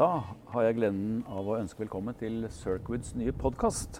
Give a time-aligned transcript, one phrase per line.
[0.00, 0.22] Da
[0.54, 3.98] har jeg gleden av å ønske velkommen til Circwoods nye podkast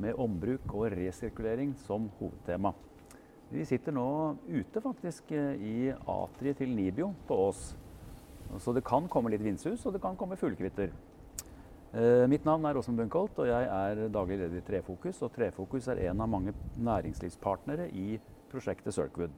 [0.00, 2.70] med ombruk og resirkulering som hovedtema.
[3.50, 4.06] Vi sitter nå
[4.48, 7.60] ute faktisk i atriet til Nibio på Ås.
[8.56, 10.96] Så det kan komme litt vindsus, og det kan komme fuglekvitter.
[11.92, 15.20] Eh, mitt navn er Åsmund Bunkholt, og jeg er daglig leder i Trefokus.
[15.28, 18.16] Og Trefokus er en av mange næringslivspartnere i
[18.48, 19.36] prosjektet Circwood.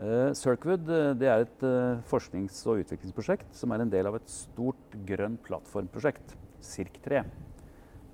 [0.00, 0.86] Uh, Circwood
[1.20, 5.36] det er et uh, forsknings- og utviklingsprosjekt som er en del av et stort grønn
[5.44, 6.32] plattformprosjekt,
[6.64, 7.20] SIRK3.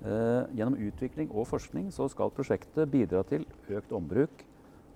[0.03, 4.43] Uh, gjennom utvikling og forskning skal prosjektet bidra til økt ombruk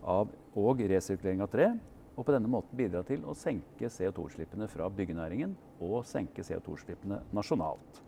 [0.04, 1.70] av og resirkulering av tre,
[2.14, 8.04] og på denne måten bidra til å senke CO2-utslippene fra byggenæringen og senke CO2-utslippene nasjonalt.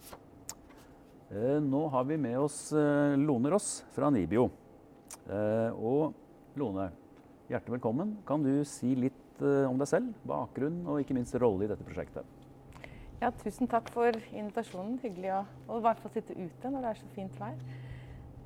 [1.65, 2.59] Nå har vi med oss
[3.17, 4.45] Lone Ross fra Nibio.
[5.26, 6.13] Og
[7.45, 8.15] Hjertelig velkommen.
[8.26, 11.85] Kan du si litt uh, om deg selv, bakgrunn og ikke minst rolle i dette
[11.85, 12.26] prosjektet?
[13.20, 14.96] Ja, tusen takk for invitasjonen.
[15.04, 15.43] Hyggelig å,
[15.77, 17.62] i hvert fall sitte ute når det er så fint vær.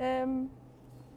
[0.03, 0.35] Um,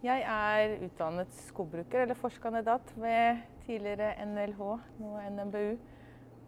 [0.06, 4.62] jeg er utdannet skogbruker eller forskerkandidat ved tidligere NLH,
[5.02, 5.74] nå NMBU.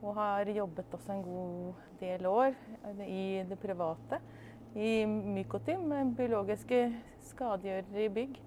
[0.06, 2.54] Og har jobbet også en god del år
[3.10, 4.22] i det private.
[4.78, 6.84] I Mykotim, biologiske
[7.26, 8.42] skadegjørere i bygg.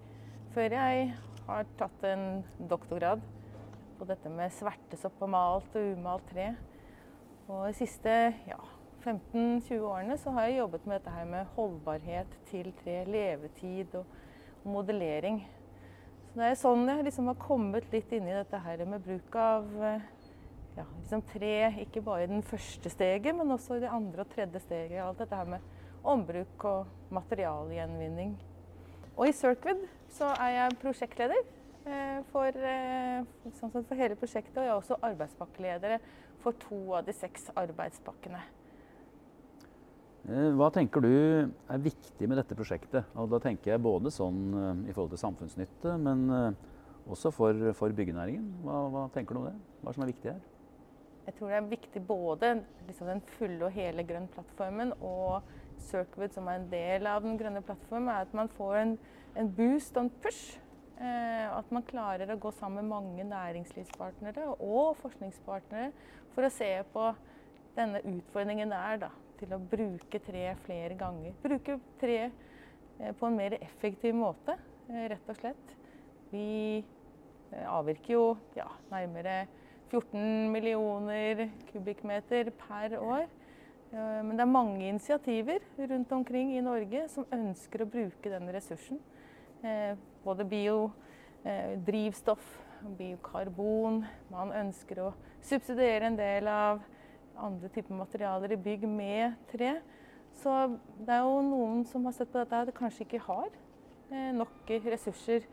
[0.56, 3.24] Før jeg har tatt en doktorgrad
[3.98, 6.52] på dette med svertesopp og malt og umalt tre.
[7.48, 8.14] Og de siste
[8.50, 8.60] ja,
[9.06, 14.18] 15-20 årene så har jeg jobbet med dette her med holdbarhet til tre, levetid og,
[14.68, 15.38] modellering.
[16.28, 19.38] Så det er sånn jeg liksom har kommet litt inn i dette her med bruk
[19.40, 21.54] av ja, liksom tre,
[21.86, 25.00] ikke bare i den første steget, men også i det andre og tredje steget.
[25.06, 28.36] Alt dette her med ombruk og materialgjenvinning.
[29.18, 29.80] Og i Circuit
[30.14, 31.40] så er jeg prosjektleder
[31.90, 33.24] eh, for, eh,
[33.58, 34.60] sånn for, hele prosjektet.
[34.60, 35.98] Og jeg er også arbeidspakkeleder
[36.44, 38.44] for to av de seks arbeidspakkene.
[40.28, 43.10] Eh, hva tenker du er viktig med dette prosjektet?
[43.18, 46.28] Og da tenker jeg både sånn i forhold til samfunnsnytte, men
[47.10, 48.46] også for, for byggenæringen.
[48.68, 49.58] Hva, hva, tenker du om det?
[49.82, 50.46] Hva som er viktig her?
[51.28, 52.50] Jeg tror det er viktig både
[52.88, 55.42] liksom den fulle og hele grønn plattformen og
[55.88, 58.96] Circuit, som er en del av den grønne plattformen, er at man får en,
[59.38, 60.58] en boost og en push.
[60.98, 65.92] Eh, at man klarer å gå sammen med mange næringslivspartnere og forskningspartnere
[66.34, 67.04] for å se på
[67.78, 71.36] denne utfordringen det er da, til å bruke tre flere ganger.
[71.44, 74.58] Bruke tre eh, på en mer effektiv måte,
[74.90, 75.76] eh, rett og slett.
[76.32, 78.26] Vi eh, avvirker jo
[78.58, 79.44] ja, nærmere
[79.92, 83.28] 14 millioner kubikkmeter per år.
[83.92, 88.52] Eh, men det er mange initiativer rundt omkring i Norge som ønsker å bruke denne
[88.56, 89.00] ressursen.
[89.64, 94.06] Eh, både biodrivstoff, eh, biokarbon.
[94.32, 96.82] Man ønsker å subsidiere en del av
[97.38, 99.82] andre typer materialer i bygg med tre.
[100.34, 103.50] Så det er jo noen som har sett på dette at kanskje ikke har
[104.10, 105.44] nok ressurser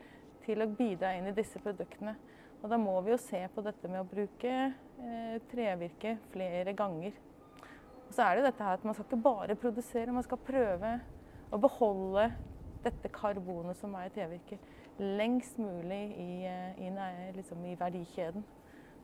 [0.45, 2.15] til å bidra inn i disse produktene.
[2.63, 4.73] Og da må vi jo se på dette med å bruke
[5.51, 7.11] trevirke flere ganger.
[8.07, 10.91] Og så er det dette her at man skal ikke bare produsere, man skal prøve
[11.53, 12.29] å beholde
[12.85, 16.91] dette karbonet som er i trevirket, lengst mulig i, eh, i,
[17.35, 18.45] liksom, i, verdikjeden.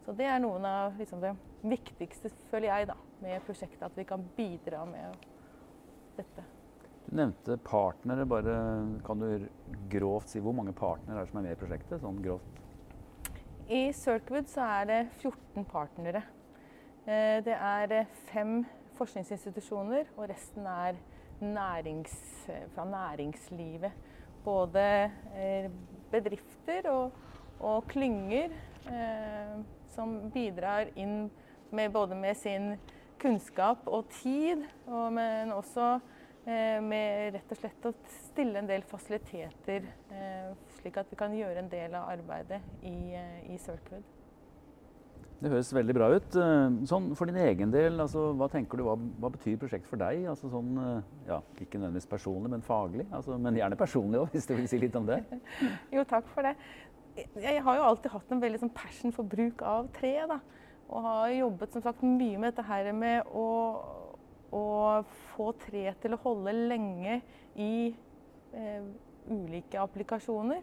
[0.05, 3.83] Så det er noen av liksom, det viktigste, føler jeg, da, med prosjektet.
[3.89, 5.27] At vi kan bidra med
[6.17, 6.45] dette.
[7.05, 8.25] Du nevnte partnere.
[8.25, 8.55] bare
[9.05, 9.47] Kan du
[9.89, 12.01] grovt si hvor mange partnere er det som er med i prosjektet?
[12.01, 12.61] sånn grovt?
[13.71, 16.23] I Circwood så er det 14 partnere.
[17.05, 18.65] Eh, det er fem
[19.01, 20.99] forskningsinstitusjoner, og resten er
[21.41, 22.13] nærings,
[22.75, 23.91] fra næringslivet.
[24.45, 25.69] Både eh,
[26.11, 27.11] bedrifter og,
[27.59, 28.53] og klynger
[28.89, 29.59] eh,
[29.93, 31.29] som bidrar inn
[31.71, 32.73] med både med sin
[33.21, 35.99] kunnskap og tid, og, men også
[36.45, 37.93] eh, med rett og slett å
[38.31, 43.13] stille en del fasiliteter, eh, slik at vi kan gjøre en del av arbeidet i,
[43.17, 44.20] eh, i Circwood.
[45.41, 46.35] Det høres veldig bra ut.
[46.37, 48.93] Eh, sånn, for din egen del, altså, hva tenker du, hva,
[49.23, 50.27] hva betyr prosjektet for deg?
[50.29, 53.07] Altså, sånn, eh, ja, ikke nødvendigvis personlig, men faglig.
[53.09, 55.17] Altså, men gjerne personlig òg, hvis du vil si litt om det.
[55.95, 56.53] jo, takk for det.
[57.41, 60.13] Jeg har jo alltid hatt en veldig sånn passion for bruk av tre.
[60.29, 60.37] Da.
[60.91, 63.47] Og har jobbet som sagt, mye med dette her med å,
[64.53, 64.63] å
[65.33, 67.17] få tre til å holde lenge
[67.57, 67.73] i
[68.53, 68.89] eh,
[69.31, 70.61] ulike applikasjoner.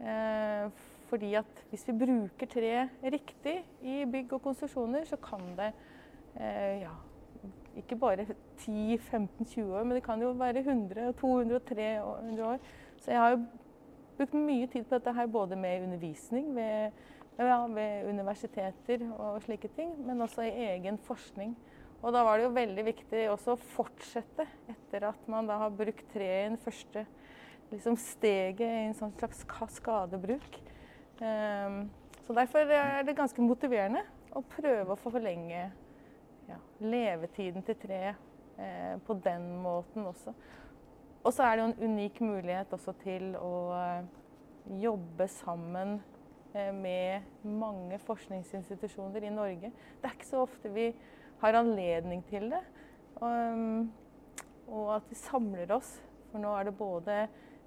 [0.00, 2.72] Eh, fordi at hvis vi bruker tre
[3.02, 5.70] riktig i bygg og konstruksjoner, så kan det
[6.40, 6.94] eh, ja,
[7.76, 8.26] ikke bare
[8.58, 12.58] 10-15-20 år, men det kan jo være 100, 200 300 år.
[12.98, 13.44] Så jeg har jo
[14.16, 16.90] brukt mye tid på dette her, både med undervisning ved,
[17.38, 21.56] ja, ved universiteter og slike ting, men også i egen forskning.
[22.02, 25.72] Og da var det jo veldig viktig også å fortsette etter at man da har
[25.74, 27.06] brukt treet i den første
[27.72, 30.60] liksom steget i en sånn slags kaskadebruk.
[31.16, 31.86] Um,
[32.26, 34.02] så derfor er det ganske motiverende
[34.36, 35.62] å prøve å forlenge
[36.48, 38.18] ja, levetiden til treet
[38.58, 40.34] eh, på den måten også.
[41.26, 44.08] Og så er det jo en unik mulighet også til å eh,
[44.82, 45.96] jobbe sammen
[46.52, 49.70] eh, med mange forskningsinstitusjoner i Norge.
[49.70, 50.90] Det er ikke så ofte vi
[51.40, 52.62] har anledning til det.
[53.16, 53.88] Og,
[54.68, 55.96] og at vi samler oss.
[56.30, 57.20] For nå er det både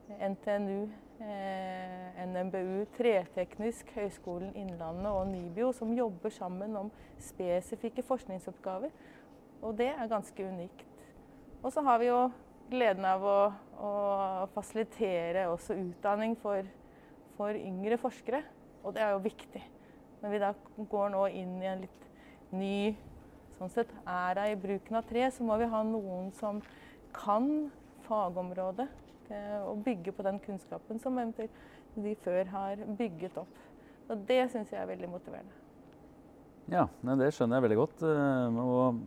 [0.10, 0.90] NTNU,
[1.22, 6.92] eh, NMBU, Treteknisk, Høgskolen Innlandet og NIBIO som jobber sammen om
[7.22, 8.94] spesifikke forskningsoppgaver.
[9.62, 10.86] Og det er ganske unikt.
[11.64, 12.30] Og så har vi jo
[12.72, 13.40] gleden av å,
[13.82, 13.92] å
[14.54, 16.64] fasilitere også utdanning for,
[17.38, 18.42] for, yngre forskere.
[18.84, 19.62] Og det er jo viktig.
[20.22, 20.54] Når vi da
[20.92, 22.08] går nå inn i en litt
[22.56, 22.96] ny
[23.60, 26.62] sånn sett, æra i bruken av tre, så må vi ha noen som
[27.16, 27.70] kan
[28.08, 28.88] fagområdet.
[29.70, 31.18] Og bygge på den kunnskapen som
[31.96, 33.58] de før har bygget opp.
[34.10, 35.58] Og det syns jeg er veldig motiverende.
[36.70, 36.86] Ja,
[37.18, 38.02] det skjønner jeg veldig godt.
[38.06, 39.02] Eh, og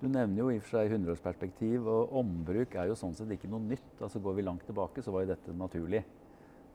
[0.00, 3.50] du nevner jo i og for seg 100-årsperspektiv, og ombruk er jo sånn sett ikke
[3.50, 3.92] noe nytt.
[4.00, 6.02] Altså Går vi langt tilbake, så var jo dette naturlig.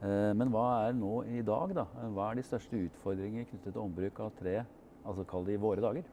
[0.02, 1.86] Eh, men hva er nå i dag, da?
[2.16, 4.62] Hva er de største utfordringer knyttet til ombruk av tre,
[5.04, 6.08] altså kall det i våre dager?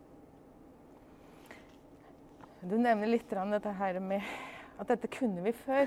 [2.59, 4.23] Du nevner litt dette her med
[4.83, 5.87] at dette kunne vi før.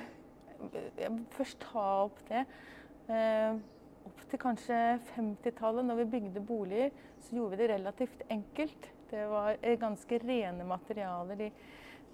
[1.00, 2.46] Jeg først ta opp det.
[3.12, 3.60] Eh,
[4.08, 4.78] opp til kanskje
[5.16, 6.92] 50-tallet, når vi bygde boliger,
[7.22, 8.90] så gjorde vi det relativt enkelt.
[9.12, 11.42] Det var ganske rene materialer.
[11.42, 11.50] De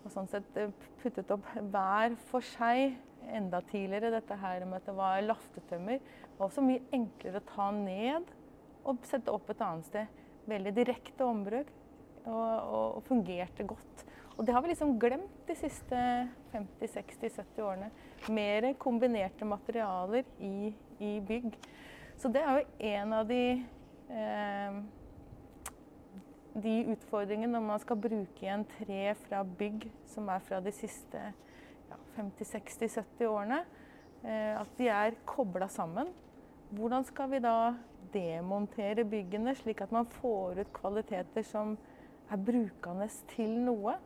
[0.04, 0.72] var sånn sett eh,
[1.02, 2.98] puttet opp hver for seg
[3.28, 4.14] enda tidligere.
[4.16, 6.00] Dette her med at det var laftetømmer.
[6.00, 8.32] Det var også mye enklere å ta ned
[8.88, 10.22] og sette opp et annet sted.
[10.48, 11.72] Veldig direkte ombruk
[12.24, 14.06] og, og, og fungerte godt.
[14.38, 16.02] Og det har vi liksom glemt de siste
[16.54, 17.90] 50-60-70 årene.
[18.30, 21.58] Mer kombinerte materialer i, i, bygg.
[22.18, 23.42] Så det er jo en av de
[24.14, 24.78] eh,
[26.58, 31.22] de utfordringene når man skal bruke igjen tre fra bygg som er fra de siste
[31.90, 33.60] ja, 50-60-70 årene,
[34.24, 36.10] eh, at de er kobla sammen.
[36.74, 37.74] Hvordan skal vi da
[38.14, 41.78] demontere byggene, slik at man får ut kvaliteter som
[42.32, 43.98] er brukende til noe?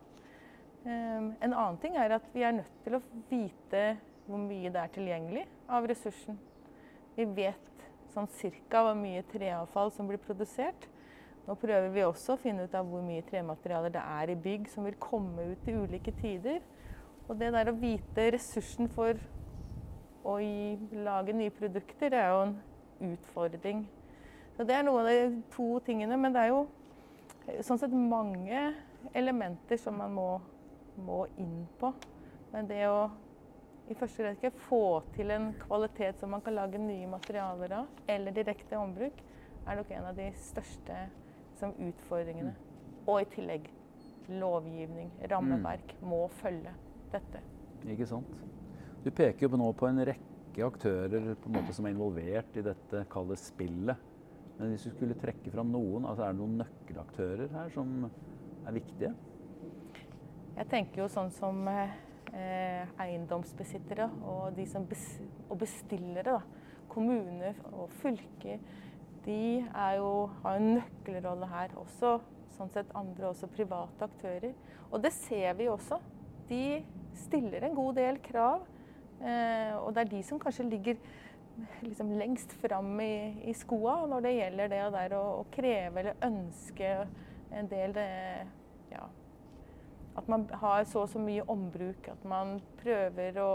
[0.82, 3.82] Eh, en annen ting er at vi er nødt til å vite
[4.26, 6.38] hvor mye det er tilgjengelig av ressursen.
[7.14, 10.88] Vi vet sånn cirka hvor mye treavfall som blir produsert.
[11.46, 14.68] Nå prøver vi også å finne ut av hvor mye trematerialer det er i bygg
[14.70, 16.60] som vil komme ut i ulike tider.
[17.28, 19.18] Og det der å vite ressursen for
[20.26, 22.56] å lage nye produkter, det er jo en
[23.12, 23.82] utfordring.
[24.56, 26.18] Så det er noen av de to tingene.
[26.18, 26.66] Men det er jo
[27.66, 28.70] sånn sett mange
[29.18, 30.28] elementer som man må,
[31.00, 31.92] må inn på.
[32.52, 33.10] Men det å
[33.90, 38.34] i første rekke få til en kvalitet som man kan lage nye materialer av, eller
[38.34, 39.22] direkte ombruk,
[39.66, 40.98] er nok en av de største
[41.58, 42.54] som utfordringene.
[43.10, 43.66] Og i tillegg
[44.30, 46.08] lovgivning, rammeverk, mm.
[46.08, 46.74] må følge
[47.12, 47.42] dette.
[47.90, 48.38] Ikke sant.
[49.02, 52.64] Du peker jo nå på en rekke aktører på en måte som er involvert i
[52.64, 54.08] dette kalde spillet.
[54.60, 58.76] Men hvis du skulle trekke fram noen, altså er det noen nøkkelaktører her som er
[58.76, 59.10] viktige?
[60.52, 65.06] Jeg tenker jo sånn som eh, eiendomsbesittere og de som bes
[65.48, 66.36] og bestillere.
[66.36, 66.78] Da.
[66.92, 68.60] Kommuner og fylker
[69.24, 69.62] de
[69.96, 70.10] jo,
[70.42, 71.72] har en nøkkelrolle her.
[71.80, 72.18] Også
[72.58, 74.52] sånn sett andre også private aktører.
[74.90, 76.02] Og det ser vi også.
[76.50, 76.82] De
[77.16, 78.66] stiller en god del krav.
[79.22, 81.00] Eh, og det er de som kanskje ligger
[81.80, 86.94] liksom lengst fram i, i skoa når det gjelder det å, å kreve eller ønske
[87.52, 88.06] en del det,
[88.92, 89.04] ja,
[90.18, 92.08] At man har så og så mye ombruk.
[92.12, 93.54] At man prøver å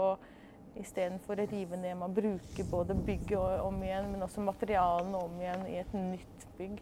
[0.78, 1.96] Istedenfor å rive ned.
[1.98, 6.76] Man bruker både bygget om igjen, men også materialene om igjen i et nytt bygg.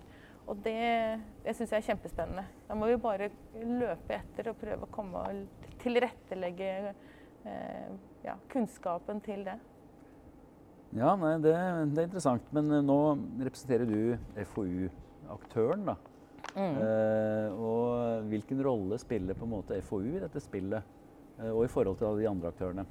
[0.46, 2.44] Og det, det syns jeg er kjempespennende.
[2.68, 7.88] Da må vi bare løpe etter og prøve å komme og tilrettelegge eh,
[8.26, 9.56] ja, kunnskapen til det.
[10.94, 11.56] Ja, nei, det,
[11.96, 12.52] det, er interessant.
[12.54, 12.98] Men eh, nå
[13.48, 15.96] representerer du FoU-aktøren, da.
[16.56, 16.76] Mm.
[16.80, 20.94] Eh, og hvilken rolle spiller på en måte FoU i dette spillet,
[21.38, 22.86] eh, og i forhold til de andre aktørene?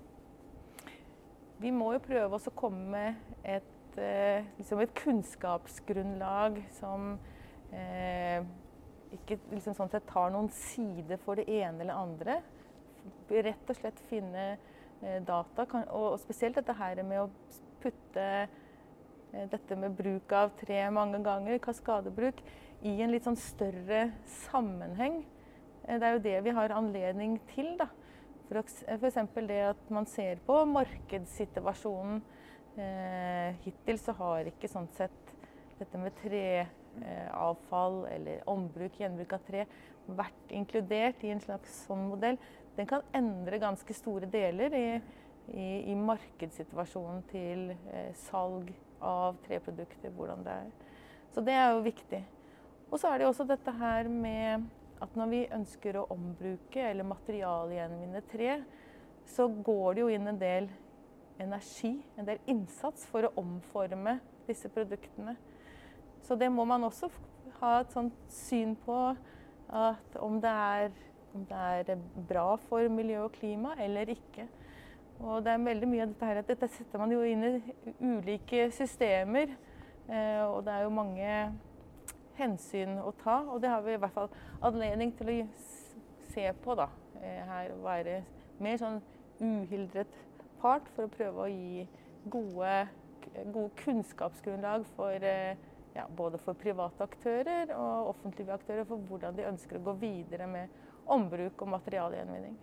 [1.62, 7.16] vi må jo prøve å komme med et, eh, liksom et kunnskapsgrunnlag som
[7.72, 8.44] eh,
[9.16, 12.40] ikke liksom sånn sett tar noen side for det ene eller andre.
[13.30, 14.56] Rett og slett finne
[15.28, 17.30] data, kan, og, og, spesielt dette her med å
[17.84, 18.28] putte
[19.52, 22.40] dette med bruk av tre mange ganger, kaskadebruk,
[22.86, 24.10] i en litt sånn større
[24.46, 25.24] sammenheng.
[25.86, 27.76] Det er jo det vi har anledning til.
[27.80, 27.90] da.
[28.46, 29.18] F.eks.
[29.48, 32.22] det at man ser på markedssituasjonen.
[32.76, 35.32] Eh, hittil så har ikke sånn sett
[35.80, 39.64] dette med treavfall eh, eller ombruk, gjenbruk av tre
[40.06, 42.38] vært inkludert i en slags sånn modell.
[42.76, 44.88] Den kan endre ganske store deler i,
[45.56, 50.74] i, i markedssituasjonen til eh, salg av treprodukter, hvordan det er.
[51.34, 52.22] Så det er jo viktig.
[52.92, 54.66] Og så er det jo også dette her med
[55.04, 58.60] at når vi ønsker å ombruke eller materialgjenvinne tre,
[59.26, 60.70] så går det jo inn en del
[61.42, 65.36] energi, en del innsats, for å omforme disse produktene.
[66.26, 67.10] Så det må man også
[67.60, 69.00] ha et sånt syn på
[69.66, 70.96] at om det er,
[71.36, 71.60] om det
[71.92, 74.48] er bra for miljø og klima eller ikke.
[75.24, 77.54] Og det er veldig mye av dette her at dette setter man jo inn i
[78.04, 79.54] ulike systemer.
[80.06, 81.30] Eh, og det er jo mange
[82.40, 83.42] hensyn å ta.
[83.52, 84.32] Og det har vi i hvert fall
[84.66, 85.38] anledning til å
[86.34, 86.90] se på da,
[87.22, 87.76] eh, her.
[87.84, 88.22] Være
[88.60, 89.02] mer sånn
[89.42, 90.20] uhildret
[90.62, 91.88] part for å prøve å gi
[92.32, 92.76] gode,
[93.52, 95.58] gode kunnskapsgrunnlag for eh,
[95.96, 100.48] ja, både for private aktører og offentlige aktører for hvordan de ønsker å gå videre
[100.50, 102.56] med ombruk og materialgjenvinning.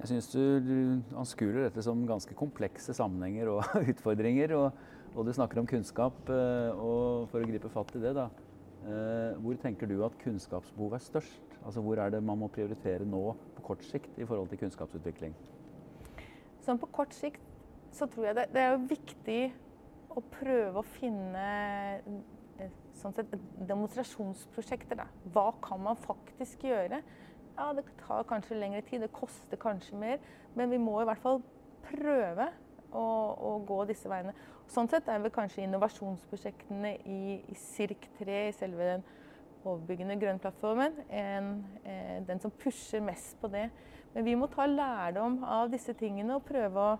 [0.00, 4.54] Jeg syns du, anskuer dette som ganske komplekse sammenhenger og utfordringer.
[4.56, 4.78] Og,
[5.12, 6.22] og, du snakker om kunnskap.
[6.32, 8.30] Eh, og for å gripe fatt i det, da.
[8.80, 11.56] Eh, hvor tenker du at kunnskapsbehovet er størst?
[11.64, 15.34] Altså Hvor er det man må prioritere nå på kort sikt i forhold til kunnskapsutvikling?
[16.64, 17.44] Sånn på kort sikt
[17.92, 19.40] så tror jeg det, det er jo viktig
[20.16, 21.44] å prøve å finne
[22.60, 23.34] eh, sånn sett,
[23.68, 25.02] demonstrasjonsprosjekter.
[25.02, 25.06] Da.
[25.34, 27.02] Hva kan man faktisk gjøre?
[27.58, 30.24] Ja, Det tar kanskje lengre tid, det koster kanskje mer.
[30.56, 31.42] Men vi må i hvert fall
[31.90, 32.48] prøve
[32.96, 33.04] å,
[33.88, 34.34] disse veiene.
[34.70, 39.06] Sånn sett er vel kanskje innovasjonsprosjektene i, i SIRK3, i selve den
[39.60, 43.68] overbyggende grønnplattformen, eh, den som pusher mest på det.
[44.14, 46.94] Men vi må ta lærdom av disse tingene og prøve å,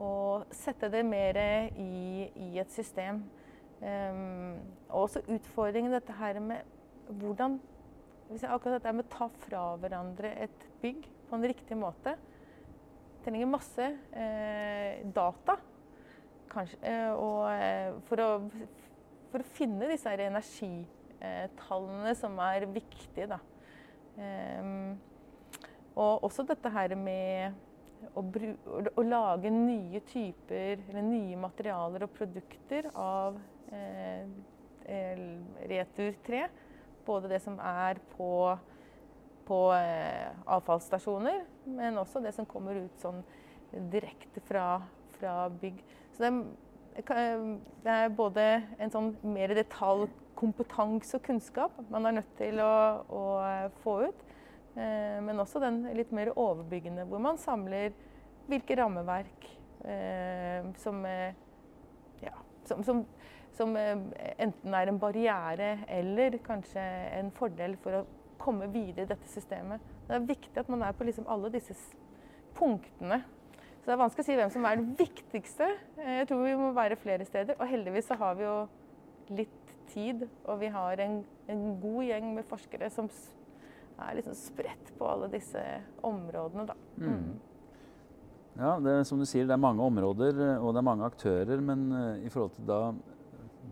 [0.00, 0.10] å
[0.52, 1.38] sette det mer
[1.80, 3.22] i, i et system.
[3.84, 4.54] Um,
[4.88, 6.62] og også utfordringen dette her med
[7.20, 7.58] hvordan
[8.24, 12.14] Akkurat dette med å ta fra hverandre et bygg på en riktig måte.
[13.22, 15.58] Trenger masse eh, data
[16.54, 18.28] kanskje, eh, og eh, for å,
[19.32, 23.26] for å finne disse energitallene som er viktige.
[23.34, 23.38] Da.
[24.14, 24.94] Um,
[25.98, 27.52] og også dette her med
[28.14, 33.38] å, å, lage nye typer, eller nye materialer og produkter av
[33.74, 34.26] eh,
[35.70, 36.48] returtre.
[37.04, 38.56] Både det som er på,
[39.44, 43.20] på avfallsstasjoner, men også det som kommer ut sånn
[43.92, 44.80] direkte fra,
[45.18, 45.82] fra bygg.
[46.14, 46.36] Så er,
[47.82, 48.44] det er både
[48.78, 52.74] en sånn mer detaljkompetanse og kunnskap man er nødt til å,
[53.10, 53.22] å
[53.82, 54.24] få ut,
[54.78, 57.90] eh, men også den litt mer overbyggende, hvor man samler
[58.46, 59.48] hvilke rammeverk
[59.90, 61.34] eh, som, eh,
[62.22, 62.34] ja,
[62.68, 63.02] som, som,
[63.56, 66.84] som enten er en barriere eller kanskje
[67.18, 68.06] en fordel for å
[68.38, 69.82] komme videre i dette systemet.
[70.06, 71.74] Det er viktig at man er på liksom alle disse
[72.54, 73.24] punktene
[73.84, 75.66] så det er vanskelig å si hvem som er det viktigste.
[76.00, 77.58] Eh, jeg tror vi må være flere steder.
[77.60, 78.54] Og heldigvis så har vi jo
[79.36, 81.18] litt tid, og vi har en,
[81.52, 83.10] en god gjeng med forskere som
[84.00, 85.60] er liksom spredt på alle disse
[86.00, 86.78] områdene, da.
[86.96, 87.10] Mm.
[87.12, 87.34] mm.
[88.54, 91.60] Ja, det er som du sier, det er mange områder og det er mange aktører.
[91.60, 92.80] Men eh, i forhold til da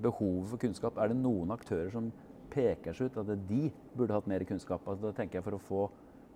[0.04, 2.12] behovet for kunnskap, er det noen aktører som
[2.52, 4.84] peker seg ut at de burde hatt mer kunnskap?
[4.84, 5.86] Altså, da tenker jeg for å få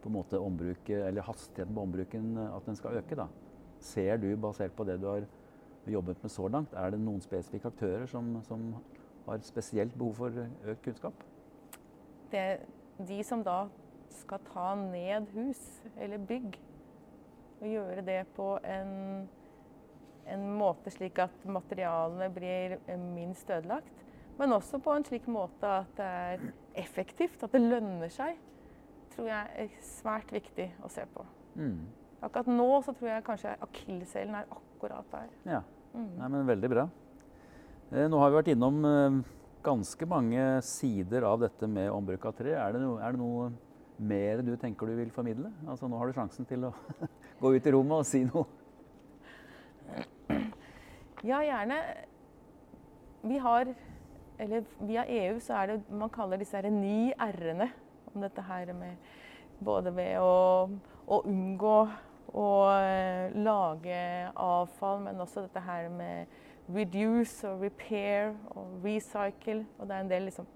[0.00, 3.18] på en måte ombruket, eller hastigheten på ombruken, at den skal øke.
[3.18, 3.26] da.
[3.80, 5.26] Ser du, basert på det du har
[5.86, 8.68] jobbet med så langt, er det noen spesifikke aktører som, som
[9.26, 11.26] har spesielt behov for økt kunnskap?
[12.32, 12.46] Det,
[12.98, 13.66] de som da
[14.16, 15.62] skal ta ned hus
[16.00, 16.56] eller bygg,
[17.60, 19.28] og gjøre det på en,
[20.28, 22.76] en måte slik at materialene blir
[23.14, 24.04] minst ødelagt,
[24.36, 26.48] men også på en slik måte at det er
[26.82, 28.36] effektivt, at det lønner seg,
[29.14, 31.24] tror jeg er svært viktig å se på.
[31.56, 31.86] Mm.
[32.24, 35.32] Akkurat nå så tror jeg kanskje akilleshælen er akkurat der.
[35.48, 35.60] Ja,
[35.92, 36.12] mm.
[36.16, 36.86] Nei, men veldig bra.
[37.92, 39.18] Eh, nå har vi vært innom eh,
[39.66, 42.54] ganske mange sider av dette med ombruk av tre.
[42.56, 43.50] Er det, noe, er det noe
[43.96, 45.52] mer du tenker du vil formidle?
[45.68, 46.72] Altså, nå har du sjansen til å
[47.42, 48.46] gå ut i rommet og si noe.
[51.26, 51.80] Ja, gjerne.
[53.26, 53.74] Vi har
[54.38, 57.70] Eller via EU så er det man kaller disse her ni r-ene
[58.12, 58.98] om dette her med
[59.64, 60.68] både ved å,
[61.08, 61.76] å unngå
[62.34, 64.00] å eh, lage
[64.32, 66.26] avfall, men også dette her med
[66.74, 69.64] reduce og repair og recycle.
[69.78, 70.48] Og det er en del liksom,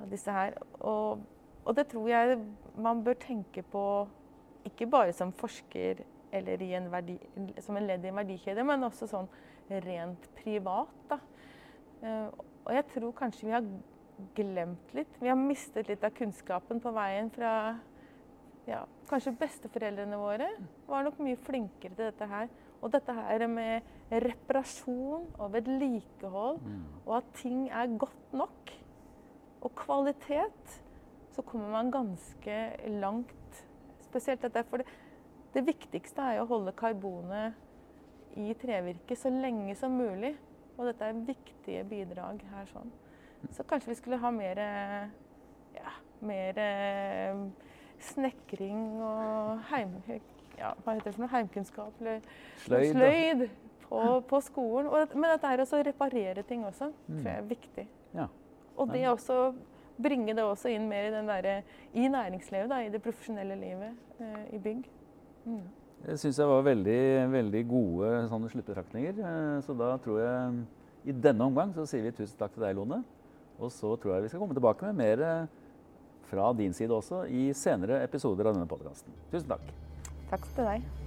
[0.00, 0.56] av disse her.
[0.80, 1.22] Og
[1.64, 2.38] og det tror jeg
[2.82, 3.84] man bør tenke på
[4.66, 6.02] ikke bare som forsker
[6.32, 7.18] eller en verdi,
[7.60, 9.28] som en ledd i en verdikjede, men også sånn
[9.84, 10.94] rent privat.
[11.10, 11.18] Da.
[12.02, 12.28] Uh,
[12.64, 13.66] og jeg tror kanskje vi har
[14.36, 15.18] glemt litt.
[15.20, 17.52] Vi har mistet litt av kunnskapen på veien fra
[18.68, 20.48] ja, kanskje besteforeldrene våre
[20.88, 22.50] var nok mye flinkere til dette her.
[22.82, 26.80] Og dette her med reparasjon og vedlikehold, mm.
[27.06, 28.72] og at ting er godt nok,
[29.62, 30.78] og kvalitet,
[31.30, 32.56] så kommer man ganske
[32.98, 33.60] langt.
[34.02, 34.64] Spesielt dette.
[34.66, 34.88] For det,
[35.54, 37.54] det viktigste er jo å holde karbonet
[38.40, 40.34] i trevirket så lenge som mulig.
[40.74, 42.90] Og dette er viktige bidrag her sånn.
[43.54, 44.58] Så kanskje vi skulle ha mer
[45.76, 45.94] ja,
[46.26, 46.58] mer
[48.06, 49.96] snekring og heim,
[50.58, 51.32] ja, hva heter det for noe?
[51.32, 52.24] heimkunnskap eller
[52.64, 53.44] sløyd, sløyd
[53.86, 54.88] på, på, skolen.
[54.88, 57.18] Og, men dette er også å reparere ting også, mm.
[57.18, 57.86] tror jeg er viktig.
[58.16, 58.26] Ja.
[58.80, 59.38] Og det også
[60.02, 61.48] bringe det også inn mer i, der,
[61.92, 64.86] i næringslivet, da, i det profesjonelle livet eh, i bygg.
[65.44, 65.64] Mm.
[66.02, 69.18] Det syns jeg var veldig, veldig gode sånne sluttbetraktninger.
[69.22, 70.62] Eh, så da tror jeg
[71.12, 73.02] i denne omgang så sier vi tusen takk til deg, Lone.
[73.62, 75.26] Og så tror jeg vi skal komme tilbake med mer
[76.32, 79.12] fra din side også i senere episoder av denne podkasten.
[79.32, 79.72] Tusen takk.
[80.32, 81.01] Takk til deg.